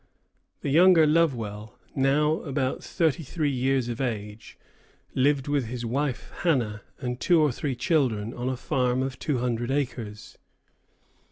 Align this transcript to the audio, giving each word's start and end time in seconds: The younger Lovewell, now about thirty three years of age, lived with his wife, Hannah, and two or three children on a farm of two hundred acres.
The 0.61 0.71
younger 0.71 1.05
Lovewell, 1.05 1.77
now 1.93 2.41
about 2.41 2.83
thirty 2.83 3.21
three 3.21 3.51
years 3.51 3.87
of 3.87 4.01
age, 4.01 4.57
lived 5.13 5.47
with 5.47 5.67
his 5.67 5.85
wife, 5.85 6.31
Hannah, 6.39 6.81
and 6.97 7.19
two 7.19 7.39
or 7.39 7.51
three 7.51 7.75
children 7.75 8.33
on 8.33 8.49
a 8.49 8.57
farm 8.57 9.03
of 9.03 9.19
two 9.19 9.37
hundred 9.37 9.69
acres. 9.69 10.39